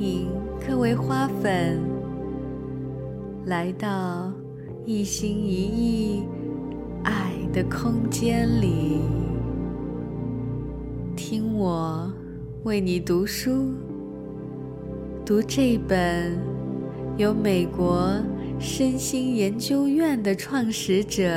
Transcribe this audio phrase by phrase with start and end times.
[0.00, 0.28] 迎
[0.66, 1.80] 各位花粉
[3.46, 4.30] 来到
[4.84, 6.22] 一心一意
[7.02, 9.00] 爱的空间里，
[11.16, 12.12] 听我
[12.64, 13.72] 为你读书，
[15.24, 16.36] 读这本
[17.16, 18.20] 由美国
[18.58, 21.30] 身心研究院的创始者、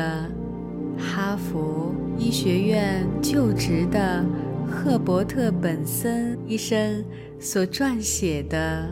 [0.98, 4.26] 哈佛医学院就职的。
[4.72, 7.04] 赫伯特·本森医生
[7.42, 8.86] 所撰写的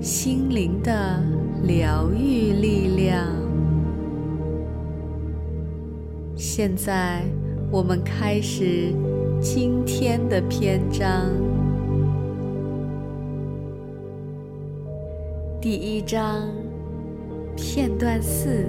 [0.02, 1.20] 《心灵的
[1.64, 3.26] 疗愈力量》。
[6.36, 7.24] 现在，
[7.72, 8.94] 我们开始
[9.42, 11.28] 今天的篇章。
[15.60, 16.48] 第一章，
[17.56, 18.64] 片段四，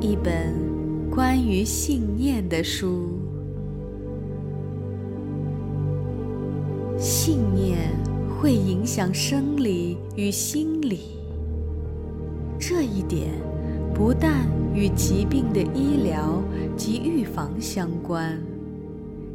[0.00, 0.54] 一本
[1.10, 3.21] 关于信念的书。
[7.02, 7.90] 信念
[8.38, 11.00] 会影响生理与心理，
[12.60, 13.32] 这一点
[13.92, 16.40] 不但与疾病的医疗
[16.76, 18.40] 及预防相关，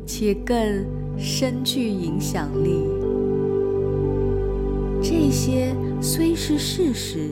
[0.06, 0.86] 且更
[1.18, 2.88] 深具影响力。
[5.02, 7.32] 这些虽是事实，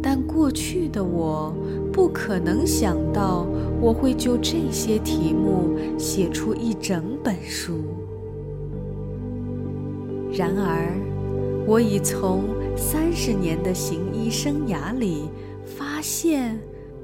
[0.00, 1.52] 但过去的我
[1.92, 3.44] 不可能想到
[3.80, 7.80] 我会就这些题目写出一整本书。
[10.38, 10.94] 然而，
[11.66, 12.44] 我已从
[12.76, 15.28] 三十年的行医生涯里
[15.64, 16.56] 发现，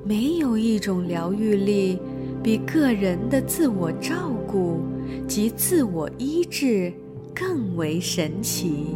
[0.05, 1.99] 没有一种疗愈力
[2.45, 4.79] 比个人的自我照顾
[5.27, 6.93] 及自我医治
[7.35, 8.95] 更为神奇，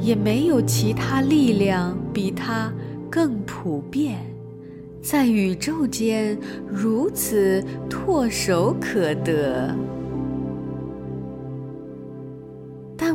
[0.00, 2.72] 也没有其他力量比它
[3.08, 4.18] 更普遍，
[5.00, 9.72] 在宇宙间如此唾手可得。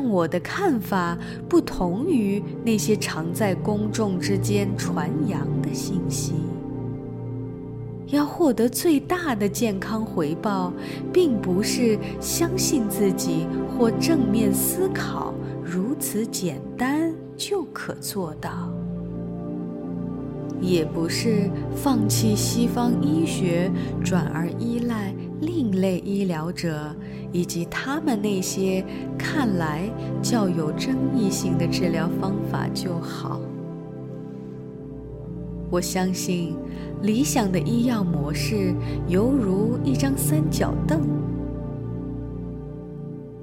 [0.10, 1.18] 我的看法
[1.50, 6.34] 不同于那些常在公众之间传扬的信息。
[8.08, 10.72] 要获得最大的健康回报，
[11.12, 18.72] 并不是相信自己或正面思考如此简单就可做到，
[20.62, 23.70] 也不是放弃西方医学，
[24.02, 26.96] 转而依赖另类医疗者。
[27.32, 28.84] 以及他们那些
[29.18, 29.90] 看来
[30.22, 33.40] 较有争议性的治疗方法就好。
[35.70, 36.56] 我相信，
[37.02, 38.74] 理想的医药模式
[39.08, 41.02] 犹如一张三角凳。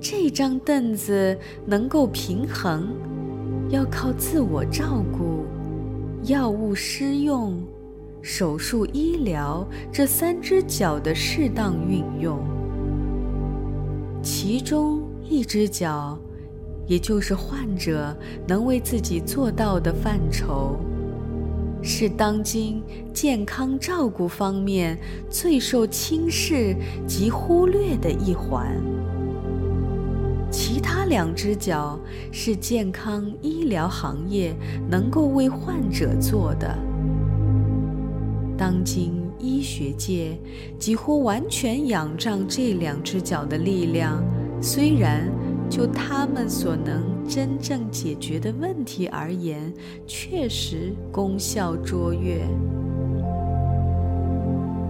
[0.01, 2.89] 这张凳子能够平衡，
[3.69, 5.45] 要靠自我照顾、
[6.25, 7.63] 药物施用、
[8.23, 12.39] 手术医疗这三只脚的适当运用。
[14.25, 16.19] 其中一只脚，
[16.87, 18.17] 也就是患者
[18.49, 20.79] 能为自己做到的范畴，
[21.83, 22.83] 是当今
[23.13, 24.99] 健康照顾方面
[25.29, 26.75] 最受轻视
[27.07, 28.75] 及忽略的一环。
[30.51, 32.01] 其他两只脚
[32.33, 34.57] 是健康医疗行业
[34.89, 36.75] 能够为患者做的。
[38.57, 39.24] 当今。
[39.45, 40.39] 医学界
[40.79, 44.25] 几乎完全仰仗这两只脚的力量，
[44.63, 45.31] 虽然
[45.69, 49.73] 就他们所能真正解决的问题而言，
[50.07, 52.39] 确实功效卓越。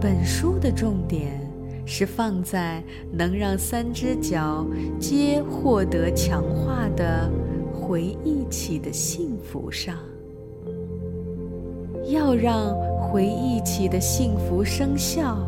[0.01, 1.41] 本书的重点
[1.85, 4.67] 是放在能让三只脚
[4.99, 7.31] 皆获得强化的
[7.73, 9.97] 回忆起的幸福上，
[12.07, 12.94] 要让。
[13.15, 15.39] 回忆起的幸福生效，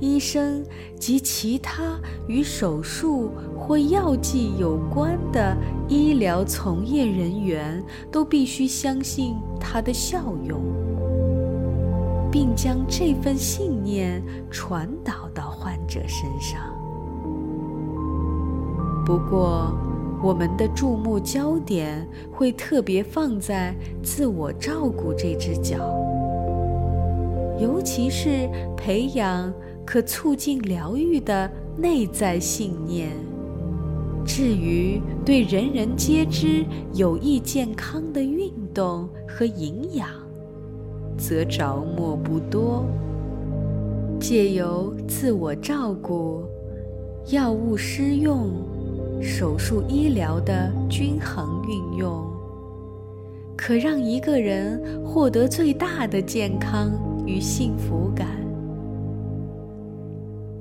[0.00, 0.64] 医生
[0.98, 5.54] 及其他与手术或药剂有关的
[5.86, 10.62] 医疗从业人员都必须相信它的效用，
[12.32, 16.58] 并将这份信念传导到患者身上。
[19.04, 19.76] 不过，
[20.22, 26.05] 我们的注目焦点会特别放在自我照顾这只脚。
[27.58, 29.52] 尤其是培养
[29.84, 33.10] 可促进疗愈的内在信念。
[34.24, 40.08] 至于对人人皆知有益健康的运动和营养，
[41.16, 42.84] 则着墨不多。
[44.18, 46.42] 借由自我照顾、
[47.30, 48.50] 药物施用、
[49.22, 52.26] 手术医疗的均衡运用，
[53.56, 56.90] 可让一个人获得最大的健康。
[57.26, 58.28] 与幸福感，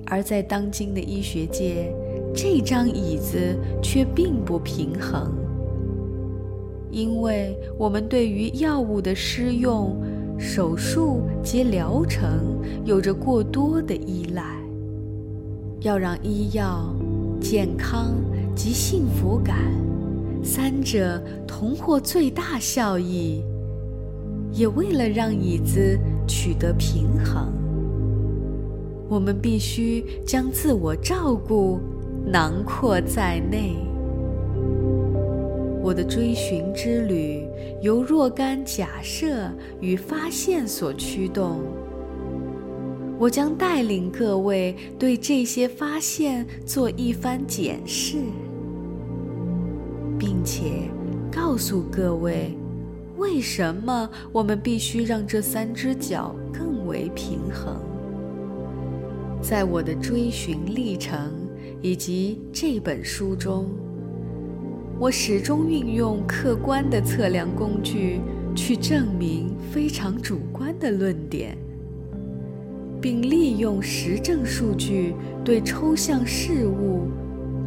[0.08, 1.94] 而在当今的医学界，
[2.34, 3.38] 这张椅子
[3.82, 5.32] 却并不平衡，
[6.90, 9.96] 因为我们对于药物的施用、
[10.38, 14.44] 手术及疗程有着过多的依赖。
[15.82, 16.92] 要让医药、
[17.40, 18.16] 健康
[18.56, 19.56] 及幸福感
[20.44, 23.44] 三者同获最大效益，
[24.52, 27.54] 也为了让椅子取得平衡，
[29.10, 31.80] 我们必须将自我照顾
[32.26, 33.76] 囊括在内。
[35.82, 37.48] 我的追寻之旅
[37.82, 41.60] 由若干假设与发现所驱动。
[43.18, 48.18] 我将带领各位对这些发现做一番检视，
[50.20, 50.90] 并且
[51.32, 52.58] 告诉各位，
[53.18, 57.80] 为什么我们必须让这三只脚更为平衡。
[59.42, 61.32] 在我的追寻历程
[61.82, 63.70] 以及这本书中，
[65.00, 68.20] 我始终运用客观的测量工具
[68.56, 71.58] 去证明非常主观的论点。
[73.02, 75.14] 并利用实证数据
[75.44, 77.04] 对抽象事物，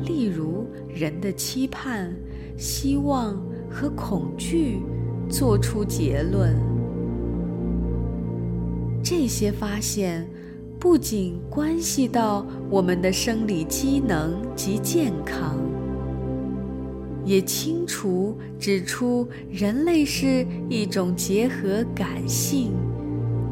[0.04, 2.12] 例如人的期盼、
[2.56, 3.40] 希望
[3.70, 4.80] 和恐惧，
[5.28, 6.56] 作出结论。
[9.02, 10.28] 这些发现
[10.78, 15.58] 不仅关系到我们的生理机能及健康，
[17.24, 22.72] 也清楚指出人类是一种结合感性、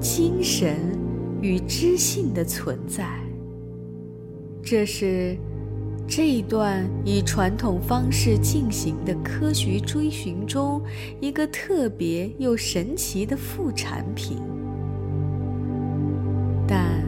[0.00, 0.76] 精神。
[1.42, 3.06] 与知性的存在，
[4.62, 5.36] 这是
[6.08, 10.80] 这一段以传统方式进行的科学追寻中
[11.20, 14.38] 一个特别又神奇的副产品。
[16.66, 17.02] 但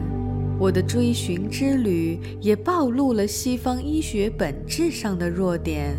[0.59, 5.95] 我的追寻之旅也暴露了西方医学本质上的弱点。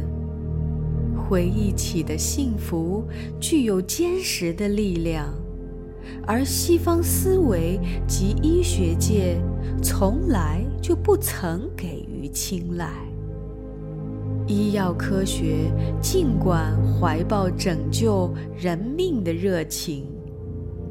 [1.16, 3.04] 回忆起的幸福
[3.38, 5.40] 具有坚实的力量。
[6.26, 9.40] 而西方思维及医学界
[9.82, 11.99] 从来就不曾给
[12.32, 12.88] 青睐。
[14.46, 20.06] 医药科学尽管怀抱拯救人命的热情，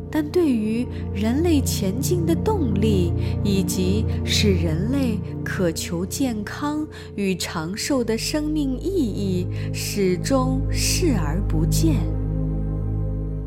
[0.09, 3.11] 但对于人类前进的动力
[3.43, 11.95] 以及使人类渴求健康与长寿的生命意义，始终视而不见，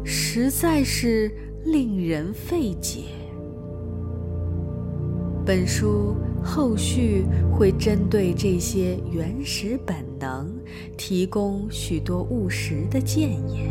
[0.05, 1.31] 实在是。
[1.65, 3.03] 令人费解。
[5.47, 10.53] 本书后续会针对这些原始本能
[10.97, 13.71] 提供许多务实的建言。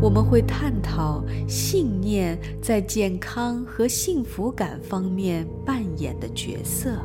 [0.00, 6.98] 我们会探讨信念在健康和幸福感方面扮演的角色，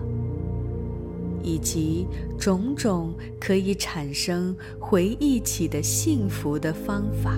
[1.41, 2.05] 以及
[2.37, 7.33] 种种可以产生回忆起的幸福的方法。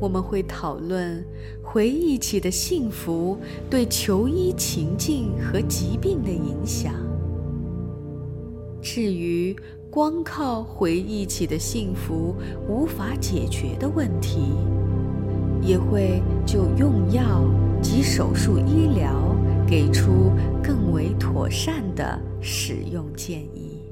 [0.00, 1.24] 我们会讨论
[1.62, 3.36] 回忆起的幸福
[3.68, 6.94] 对求医情境和疾病的影响。
[8.80, 9.56] 至于
[9.90, 12.34] 光靠回忆起的幸福
[12.68, 14.52] 无法解决的问题，
[15.60, 17.42] 也会就用药
[17.82, 19.34] 及手术医疗
[19.66, 20.30] 给出
[20.62, 23.82] 更为妥善的使用建议。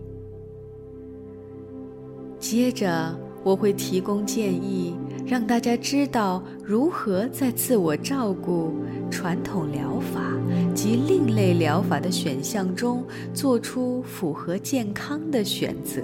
[2.39, 4.95] 接着，我会提供建议。
[5.27, 8.73] 让大家知道如何在自我照顾、
[9.11, 10.21] 传统疗法
[10.73, 13.05] 及另类疗法的选项中
[13.35, 16.03] 做出符合健康的选择。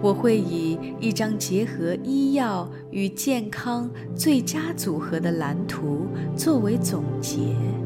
[0.00, 7.79] 我会以一张结合医药与健康最佳组合的蓝图作为总结。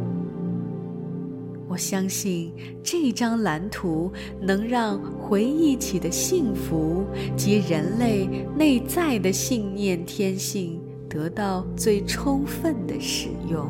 [1.74, 2.52] 我相信
[2.84, 4.08] 这张蓝图
[4.40, 7.02] 能让回忆起的幸福
[7.36, 13.68] 及人类内在的信念天性得到最充分的使用。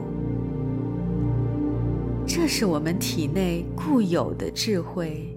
[2.27, 5.35] 这是我们体内固有的智慧，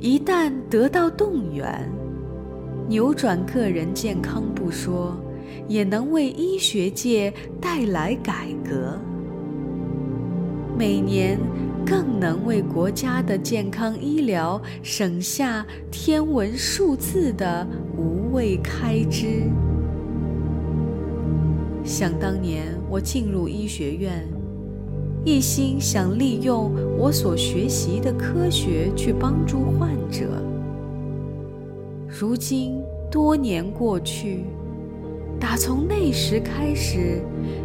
[0.00, 1.88] 一旦得到动员，
[2.88, 5.16] 扭转个人健康不说，
[5.68, 8.98] 也能为医学界带来改革。
[10.82, 11.38] 每年
[11.86, 17.64] 更能为国家的健康医疗省下天文数字的
[17.96, 19.44] 无谓开支。
[21.84, 24.26] 想当年我进入医学院，
[25.24, 30.42] 一心想利用我所学习的科学去帮助患者。
[32.08, 34.46] 如今多年过去。
[35.42, 37.20] 打从那时开始，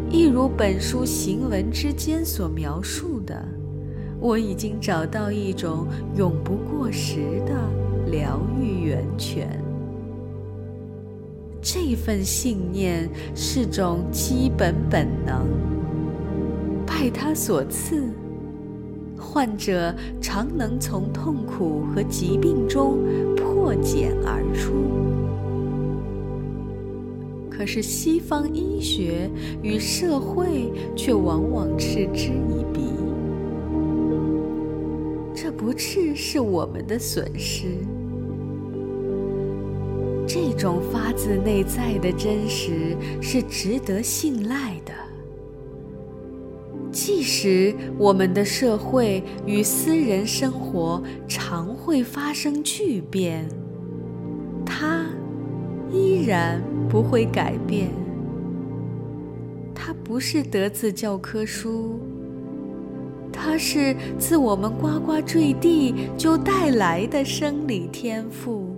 [0.10, 3.40] 一如本书行文之间所描述的，
[4.20, 7.54] 我已经找到一种永不过时的
[8.10, 9.64] 疗愈源泉。
[11.62, 15.46] 这份信念是种基本本能，
[16.84, 18.10] 拜他所赐，
[19.20, 22.98] 患者常能从痛苦和疾病中
[23.36, 25.07] 破茧而出。
[27.58, 29.28] 可是西方医学
[29.64, 32.82] 与社会却往往嗤之以鼻，
[35.34, 37.66] 这不啻是我们的损失。
[40.28, 44.94] 这种发自内在的真实是值得信赖的，
[46.92, 53.50] 即使我们的社会与私人生活常会发生巨变，
[54.64, 55.08] 它
[55.92, 56.77] 依然。
[56.90, 57.90] 不会改变。
[59.74, 62.00] 它不是德字教科书，
[63.32, 68.76] 它是自我们呱呱坠地就带来的生理天赋。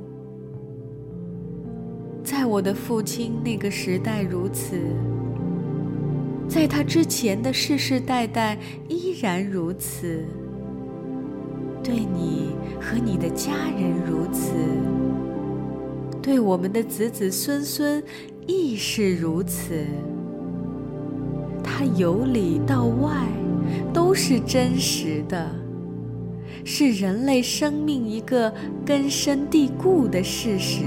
[2.24, 4.78] 在我的父亲那个时代如此，
[6.48, 10.24] 在他之前的世世代代依然如此。
[11.82, 14.52] 对你和你的家人如此。
[16.30, 18.04] 对我们的子子孙孙
[18.46, 19.84] 亦是如此。
[21.64, 23.26] 它由里到外
[23.92, 25.50] 都是真实的，
[26.64, 28.54] 是人类生命一个
[28.86, 30.84] 根深蒂固的事实。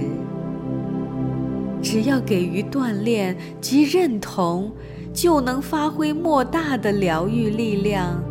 [1.83, 4.71] 只要给予锻炼及认同，
[5.13, 8.23] 就能发挥莫大的疗愈力量，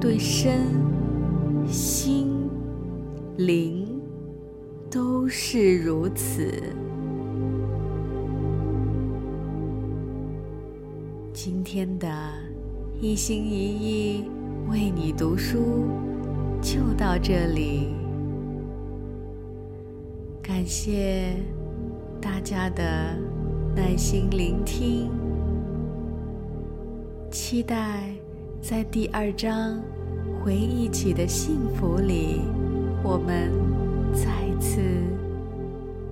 [0.00, 0.66] 对身
[1.68, 2.26] 心
[3.36, 3.87] 灵。
[4.90, 6.62] 都是如此。
[11.32, 12.08] 今天的
[12.98, 14.24] 一心一意
[14.70, 15.84] 为你读书
[16.62, 17.88] 就到这里，
[20.42, 21.36] 感谢
[22.20, 23.14] 大家的
[23.76, 25.10] 耐心聆听，
[27.30, 28.10] 期待
[28.62, 29.78] 在第二章
[30.42, 32.40] 回忆起的幸福里，
[33.04, 33.52] 我们。
[34.14, 34.80] 再次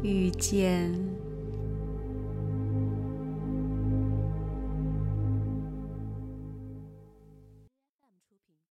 [0.02, 1.05] 遇见。